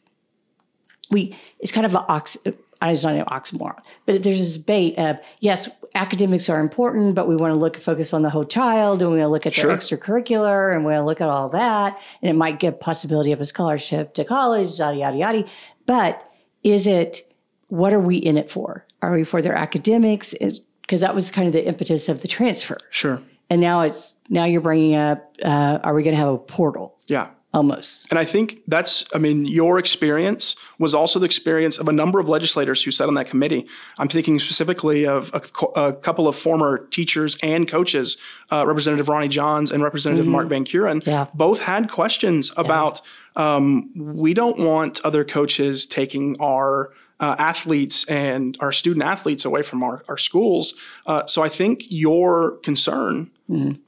[1.10, 2.36] We it's kind of an ox.
[2.80, 7.28] I was not an oxymoron, but there's this debate of yes, academics are important, but
[7.28, 9.54] we want to look focus on the whole child, and we want to look at
[9.54, 9.68] Sure.
[9.68, 13.30] their extracurricular, and we want to look at all that, and it might give possibility
[13.32, 15.44] of a scholarship to college, yada yada yada.
[15.86, 16.28] But
[16.64, 17.22] is it
[17.68, 18.84] what are we in it for?
[19.00, 20.34] Are we for their academics?
[20.82, 23.20] Because that was kind of the impetus of the transfer, Sure.
[23.52, 26.96] And now it's now you're bringing up: uh, Are we going to have a portal?
[27.06, 27.28] Yeah.
[27.54, 28.06] Almost.
[28.08, 32.18] And I think that's, I mean, your experience was also the experience of a number
[32.18, 33.66] of legislators who sat on that committee.
[33.98, 35.42] I'm thinking specifically of a,
[35.78, 38.16] a couple of former teachers and coaches,
[38.50, 41.06] uh, Representative Ronnie Johns and Representative Mark Vancuren.
[41.06, 41.26] Yeah.
[41.34, 43.02] Both had questions about
[43.36, 49.62] um, we don't want other coaches taking our uh, athletes and our student athletes away
[49.62, 50.74] from our, our schools.
[51.06, 53.30] Uh, so I think your concern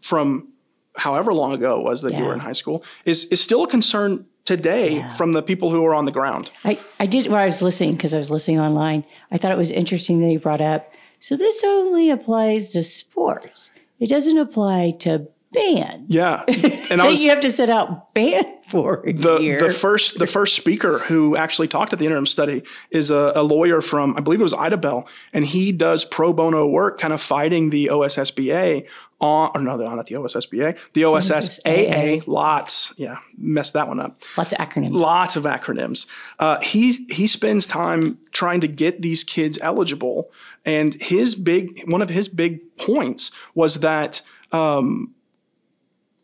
[0.00, 0.48] from
[0.96, 3.68] however long ago it was that you were in high school is is still a
[3.68, 6.50] concern today from the people who are on the ground.
[6.64, 9.04] I, I did while I was listening because I was listening online.
[9.32, 10.92] I thought it was interesting that you brought up.
[11.20, 13.70] So this only applies to sports.
[13.98, 16.06] It doesn't apply to band.
[16.08, 19.60] Yeah, and I was you have to set out band for a the year.
[19.60, 23.42] the first the first speaker who actually talked at the interim study is a, a
[23.42, 27.22] lawyer from I believe it was Idabel, and he does pro bono work, kind of
[27.22, 28.86] fighting the OSSBA
[29.20, 32.26] on or no, not the OSSBA, the OSSAA.
[32.26, 34.22] Lots, yeah, messed that one up.
[34.36, 34.92] Lots of acronyms.
[34.92, 36.06] lots of acronyms.
[36.38, 40.30] Uh, he he spends time trying to get these kids eligible,
[40.64, 44.20] and his big one of his big points was that
[44.52, 45.13] um,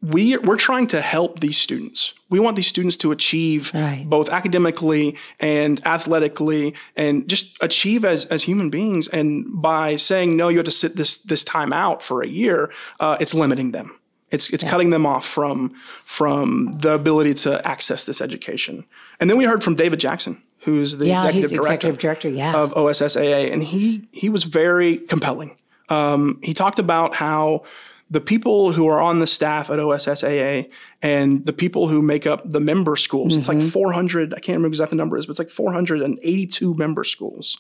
[0.03, 2.15] we we're trying to help these students.
[2.31, 4.09] We want these students to achieve Right.
[4.09, 9.09] both academically and athletically, and just achieve as as human beings.
[9.09, 12.73] And by saying no, you have to sit this this time out for a year,
[12.99, 13.93] uh, it's limiting them.
[14.31, 18.85] It's it's cutting them off from from the ability to access this education.
[19.19, 22.29] And then we heard from David Jackson, who's the yeah, executive director executive director.
[22.31, 22.55] Yeah.
[22.55, 25.57] of OSSAA, and he he was very compelling.
[25.89, 27.65] Um, he talked about how
[28.11, 30.71] the people who are on the staff at OSSAA
[31.01, 33.69] and the people who make up the member schools, it's like mm-hmm.
[33.69, 37.59] 400, I can't remember exactly the number is, but it's like 482 member schools.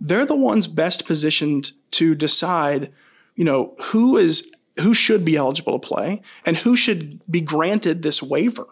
[0.00, 2.92] They're the ones best positioned to decide,
[3.34, 8.02] you know, who is who should be eligible to play and who should be granted
[8.02, 8.66] this waiver.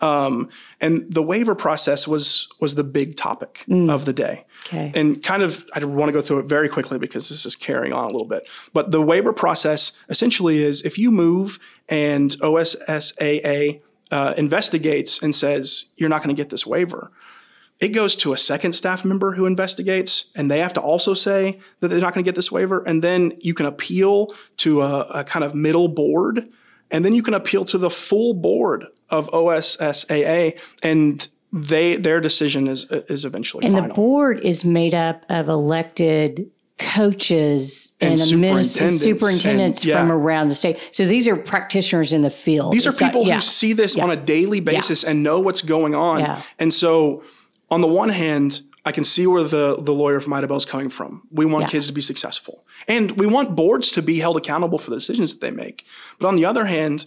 [0.00, 0.48] Um,
[0.80, 4.46] and the waiver process was was the big topic of the day.
[4.66, 4.92] Okay.
[4.94, 7.92] And kind of, I want to go through it very quickly because this is carrying
[7.92, 8.48] on a little bit.
[8.72, 11.58] But the waiver process essentially is if you move
[11.88, 17.12] and OSSAA uh, investigates and says you're not going to get this waiver,
[17.80, 21.58] it goes to a second staff member who investigates, and they have to also say
[21.80, 22.82] that they're not going to get this waiver.
[22.82, 26.48] And then you can appeal to a, a kind of middle board,
[26.90, 32.68] and then you can appeal to the full board of OSSAA, and they their decision
[32.68, 33.88] is is eventually And final.
[33.88, 39.98] the board is made up of elected coaches and, And superintendents superintendents and- yeah.
[39.98, 40.78] from around the state.
[40.92, 42.72] So these are practitioners in the field.
[42.72, 43.36] These are It's not- people yeah.
[43.36, 46.20] who see this on a daily basis and know what's going on.
[46.20, 46.42] Yeah.
[46.58, 47.22] And so,
[47.70, 50.88] on the one hand, I can see where the, the lawyer from Idabel is coming
[50.88, 51.22] from.
[51.30, 51.68] We want Yeah.
[51.74, 52.64] kids to be successful.
[52.88, 55.84] And we want boards to be held accountable for the decisions that they make.
[56.18, 57.06] But on the other hand,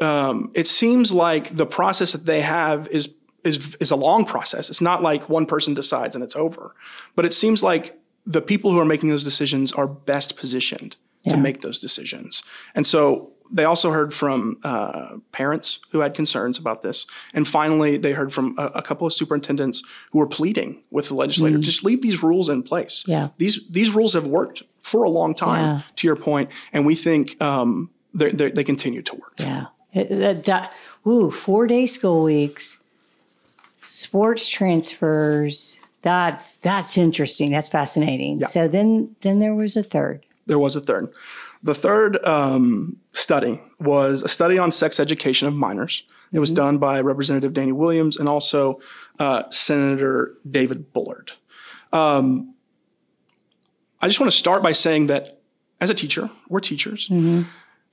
[0.00, 3.12] um, it seems like the process that they have is,
[3.44, 4.70] is, is a long process.
[4.70, 6.74] It's not like one person decides and it's over.
[7.14, 10.96] But it seems like the people who are making those decisions are best positioned
[11.28, 12.42] to make those decisions.
[12.74, 17.06] And so they also heard from uh, parents who had concerns about this.
[17.34, 21.14] And finally, they heard from a, a couple of superintendents who were pleading with the
[21.14, 23.04] legislature just leave these rules in place.
[23.06, 23.08] Mm.
[23.08, 23.28] Yeah.
[23.36, 25.82] These, these rules have worked for a long time, Yeah.
[25.96, 29.34] to your point, and we think um, they're, they're, they continue to work.
[29.38, 29.66] Yeah.
[29.94, 30.72] That, that,
[31.06, 32.78] ooh, four day school weeks,
[33.82, 35.78] sports transfers.
[36.02, 37.52] That's that's interesting.
[37.52, 38.42] That's fascinating.
[38.44, 40.24] So then then there was a third.
[40.46, 41.12] There was a third.
[41.62, 46.02] The third um, study was a study on sex education of minors.
[46.32, 48.80] It was done by Representative Danny Williams and also
[49.18, 51.32] uh, Senator David Bullard.
[51.92, 52.54] Um,
[54.00, 55.40] I just want to start by saying that
[55.80, 57.08] as a teacher, we're teachers.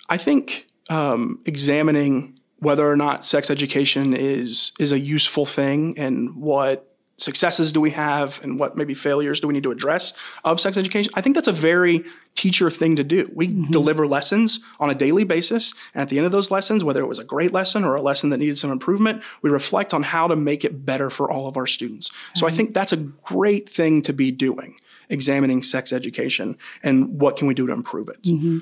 [0.07, 6.35] I think um, examining whether or not sex education is is a useful thing and
[6.35, 6.88] what
[7.21, 10.77] successes do we have and what maybe failures do we need to address of sex
[10.77, 11.11] education?
[11.15, 12.03] I think that's a very
[12.35, 13.29] teacher thing to do.
[13.33, 13.71] We mm-hmm.
[13.71, 15.73] deliver lessons on a daily basis.
[15.93, 18.01] And at the end of those lessons whether it was a great lesson or a
[18.01, 21.47] lesson that needed some improvement we reflect on how to make it better for all
[21.47, 22.11] of our students.
[22.35, 22.57] So i mm-hmm.
[22.57, 24.75] think that's a great thing to be doing
[25.09, 28.21] examining sex education and what can we do to improve it.
[28.23, 28.59] Mm-hmm.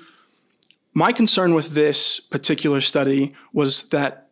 [0.93, 4.26] My concern with this particular study was that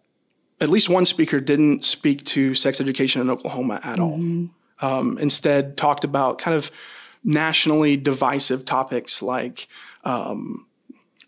[0.62, 4.16] at least one speaker didn't speak to sex education in Oklahoma at all.
[4.82, 6.72] Um, instead, talked about kind of
[7.24, 9.68] nationally divisive topics like
[10.04, 10.68] um,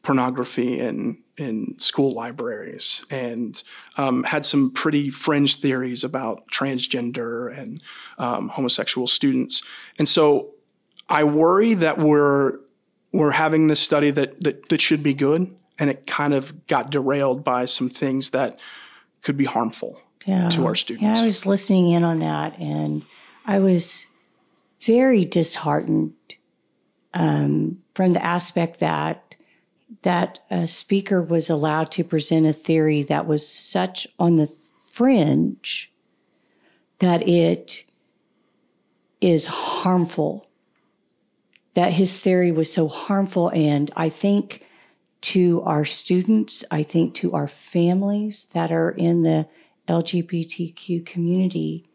[0.04, 3.62] pornography in in school libraries, and
[3.98, 7.82] um, had some pretty fringe theories about transgender and
[8.18, 9.62] um, homosexual students.
[10.00, 10.54] And so,
[11.10, 12.60] I worry that we're
[13.12, 16.90] we're having this study that, that that should be good, and it kind of got
[16.90, 18.60] derailed by some things that
[19.28, 20.48] could be harmful Yeah.
[20.48, 21.04] to our students.
[21.20, 21.22] Yeah.
[21.22, 23.04] I was listening in on that, and
[23.46, 24.06] I was
[24.80, 26.14] very disheartened
[27.14, 29.36] um, from the aspect that
[30.04, 34.50] that a speaker was allowed to present a theory that was such on the
[34.86, 35.92] fringe
[37.00, 37.84] that it
[39.20, 40.48] is harmful.
[41.74, 44.64] That his theory was so harmful, and I think
[45.22, 49.48] to our students, I think to our families that are in the
[49.88, 51.86] LGBTQ community,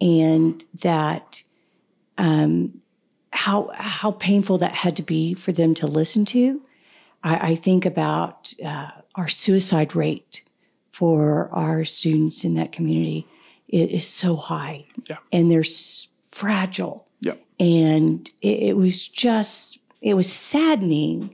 [0.00, 1.42] and that
[2.18, 2.80] um,
[3.30, 6.60] how how painful that had to be for them to listen to.
[7.22, 10.42] I, I think about uh, our suicide rate
[10.92, 13.26] for our students in that community.
[13.68, 15.16] It is so high, Yeah.
[15.32, 17.34] and they're s- fragile yeah.
[17.60, 21.33] and it, it was just it was saddening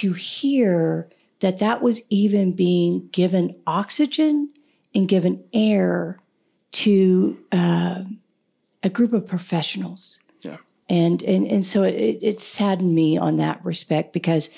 [0.00, 1.08] to hear
[1.40, 4.48] that that was even being given oxygen
[4.94, 6.18] and given air
[6.72, 8.02] to uh,
[8.82, 10.56] a group of professionals Yeah.
[10.88, 14.50] and and and so it, it saddened me on that respect because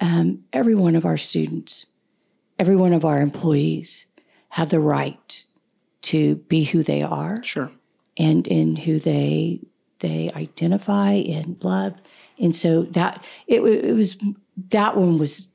[0.00, 1.86] um, every one of our students
[2.58, 4.06] every one of our employees
[4.50, 5.44] have the right
[6.02, 7.70] to be who they are Sure.
[8.16, 9.60] and in who they
[10.00, 11.92] they identify and love
[12.38, 14.16] and so that it, it was
[14.70, 15.48] that one was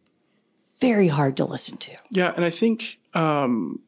[0.81, 3.79] very hard to listen to Yeah, and I think um,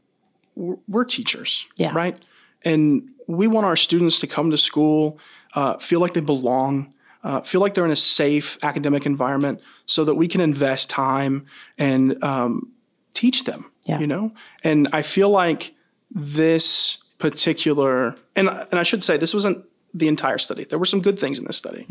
[0.56, 1.92] we're, we're teachers, Yeah.
[1.94, 2.18] right?
[2.64, 5.20] And we want our students to come to school,
[5.54, 10.06] uh, feel like they belong, uh, feel like they're in a safe academic environment so
[10.06, 11.46] that we can invest time
[11.78, 12.72] and um,
[13.14, 13.72] teach them.
[13.84, 14.00] Yeah.
[14.00, 14.32] You know,
[14.64, 15.74] and I feel like
[16.12, 20.66] this particular and and I should say this wasn't the entire study.
[20.66, 21.86] There were some good things in this study,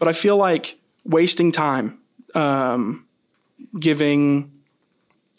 [0.00, 1.98] but I feel like wasting time
[2.34, 3.06] um,
[3.78, 4.52] giving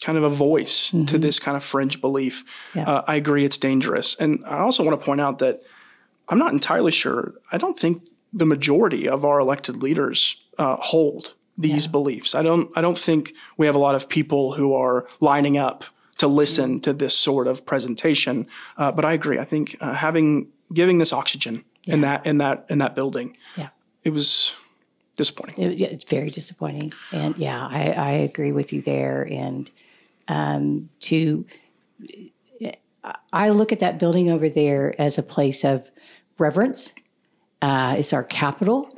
[0.02, 2.44] kind of a voice to this kind of fringe belief.
[2.74, 2.88] Yeah.
[2.88, 4.14] Uh, I agree it's dangerous.
[4.18, 5.62] And I also want to point out that
[6.28, 7.34] I'm not entirely sure.
[7.52, 12.34] I don't think the majority of our elected leaders uh, hold these beliefs.
[12.34, 12.70] I don't.
[12.74, 15.84] I don't think we have a lot of people who are lining up
[16.16, 18.46] to listen to this sort of presentation.
[18.78, 19.38] Uh, but I agree.
[19.38, 23.68] I think uh, having giving this oxygen in that in that in that building, Yeah.
[24.04, 24.54] it was
[25.20, 25.72] disappointing.
[25.72, 26.92] It- it's very disappointing.
[27.12, 29.22] And yeah, I, I agree with you there.
[29.30, 29.70] And
[30.28, 31.44] um, to,
[33.32, 35.88] I look at that building over there as a place of
[36.38, 36.92] reverence.
[37.62, 38.88] Uh, it's our capital.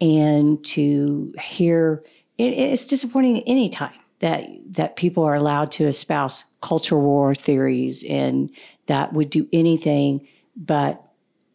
[0.00, 2.02] And to hear,
[2.38, 8.04] it, it's disappointing any time that that people are allowed to espouse culture war theories
[8.08, 8.50] and
[8.86, 10.26] that would do anything
[10.56, 11.02] but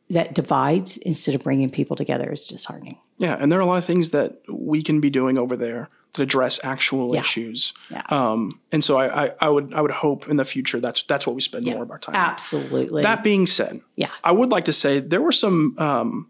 [0.10, 2.32] that divides instead of bringing people together.
[2.32, 2.98] is disheartening.
[3.18, 5.90] Yeah, and there are a lot of things that we can be doing over there
[6.14, 7.22] to address actual Yeah.
[7.22, 7.74] issues.
[7.90, 8.04] Yeah.
[8.10, 11.26] Um, and so I, I, I would I would hope in the future that's that's
[11.26, 12.16] what we spend more of our time.
[12.16, 12.22] on.
[12.22, 13.02] Absolutely.
[13.04, 14.10] That being said, Yeah.
[14.24, 16.30] I would like to say there were some um,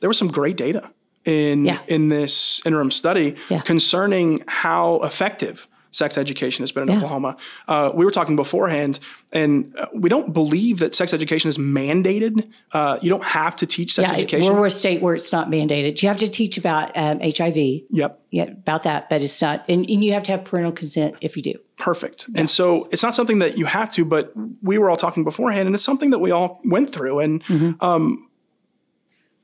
[0.00, 0.90] there was some great data
[1.24, 1.80] in Yeah.
[1.88, 3.60] in this interim study Yeah.
[3.62, 6.96] concerning how effective sex education has been in Yeah.
[6.96, 7.36] Oklahoma.
[7.68, 8.98] Uh, we were talking beforehand,
[9.32, 12.50] and uh, we don't believe that sex education is mandated.
[12.72, 14.52] Uh, you don't have to teach sex yeah, education.
[14.52, 16.02] we're a state where it's not mandated.
[16.02, 17.56] You have to teach about um, HIV,
[17.90, 18.20] yep.
[18.30, 21.36] yeah, about that, but it's not, and, and you have to have parental consent if
[21.36, 21.54] you do.
[21.78, 22.26] Perfect.
[22.34, 24.32] And so it's not something that you have to, but
[24.62, 27.20] we were all talking beforehand, and it's something that we all went through.
[27.20, 28.28] And um,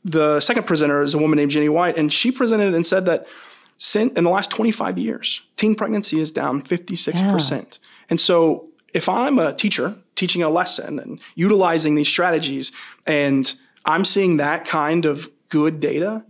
[0.04, 3.26] the second presenter is a woman named Jenny White, and she presented and said that
[3.80, 7.78] sin, in the last 25 years, teen pregnancy is down 56%.
[8.10, 12.70] And so if I'm a teacher teaching a lesson and utilizing these strategies,
[13.06, 13.52] and
[13.84, 16.22] I'm seeing that kind of good data,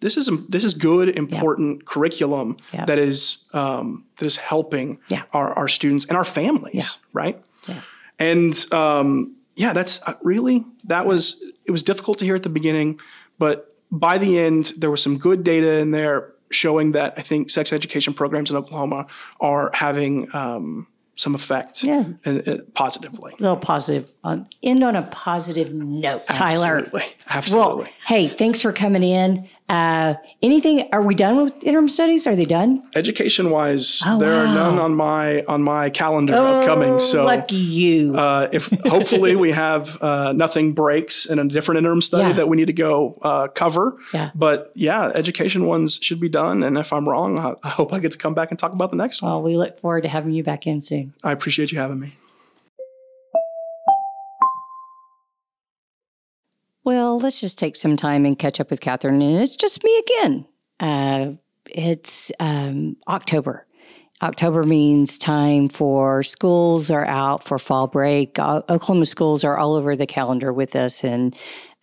[0.00, 2.86] this is this is good, important curriculum Yeah.
[2.86, 5.22] that is um, that is helping Yeah.
[5.32, 6.88] our, our students and our families, Yeah.
[7.12, 7.42] right?
[7.68, 7.80] Yeah.
[8.18, 12.48] And um, yeah, that's uh, really that was it was difficult to hear at the
[12.60, 12.98] beginning,
[13.38, 17.50] but by the end there was some good data in there showing that I think
[17.50, 19.06] sex education programs in Oklahoma
[19.40, 20.86] are having um,
[21.16, 22.04] some effect Yeah.
[22.26, 23.32] uh, uh, positively.
[23.38, 26.78] A little positive, on, end on a positive note, Tyler.
[26.78, 27.04] Absolutely.
[27.28, 27.82] Absolutely.
[27.84, 29.48] Well, hey, thanks for coming in.
[29.70, 30.88] Uh, anything?
[30.92, 32.26] Are we done with interim studies?
[32.26, 32.82] Are they done?
[32.96, 36.98] Education wise, Oh, there are none on my on my calendar upcoming.
[36.98, 38.16] So lucky you.
[38.16, 42.36] uh, if hopefully we have uh, nothing breaks in a different interim study Yeah.
[42.38, 43.96] that we need to go uh, cover.
[44.12, 44.30] Yeah.
[44.34, 46.62] But yeah, education ones should be done.
[46.64, 48.90] And if I'm wrong, I, I hope I get to come back and talk about
[48.90, 49.30] the next one.
[49.30, 51.14] well, we look forward to having you back in soon.
[51.22, 52.14] I appreciate you having me.
[56.84, 59.20] Well, let's just take some time and catch up with Catherine.
[59.20, 60.46] And it's just me again.
[60.78, 61.32] Uh,
[61.66, 63.66] it's um, October.
[64.22, 68.38] October means time for schools are out for fall break.
[68.38, 71.02] Uh, Oklahoma schools are all over the calendar with us.
[71.02, 71.34] And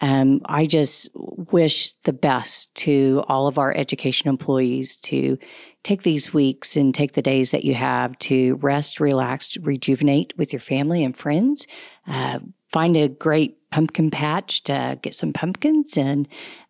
[0.01, 5.39] um, I just wish the best to all of our education employees to
[5.83, 10.53] take these weeks and take the days that you have to rest, relax, rejuvenate with
[10.53, 11.65] your family and friends.
[12.05, 12.39] Uh,
[12.71, 16.27] find a great pumpkin patch to get some pumpkins and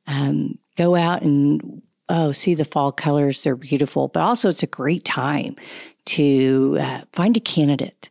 [0.08, 3.44] um, go out and oh see the fall colors.
[3.44, 5.56] They're beautiful but also it's a great time
[6.06, 8.10] to uh, find a candidate.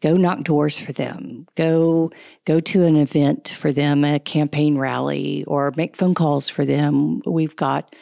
[0.00, 1.46] Go knock doors for them.
[1.56, 2.12] Go
[2.44, 7.20] go to an event for them a campaign rally or make phone calls for them.
[7.26, 7.94] We've got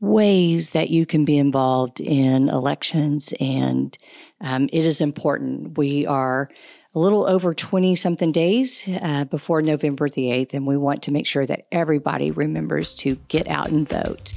[0.00, 3.96] ways that you can be involved in elections and
[4.40, 5.76] um, it is important.
[5.76, 6.48] We are
[6.94, 11.12] a little over 20 something days uh, before November the 8th, and we want to
[11.12, 14.34] make sure that everybody remembers to get out and vote.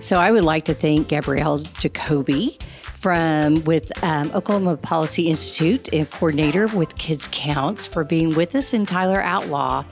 [0.00, 2.60] So I would like to thank Gabrielle Jacobi
[3.00, 8.74] from with um, Oklahoma Policy Institute and coordinator with Kids Counts for being with us,
[8.74, 9.84] and Tyler Outlaw.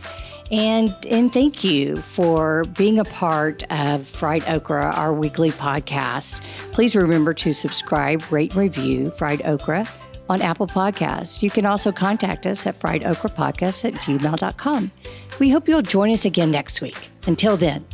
[0.51, 6.43] And, and thank you for being a part of Fried Okra, our weekly podcast.
[6.73, 9.87] Please remember to subscribe, rate, and review Fried Okra
[10.33, 11.43] on Apple Podcasts.
[11.43, 14.91] You can also contact us at friedokrapodcast at gmail.com.
[15.39, 17.11] We hope you'll join us again next week.
[17.27, 17.85] Until then,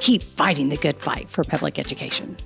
[0.00, 2.36] keep fighting the good fight for public education.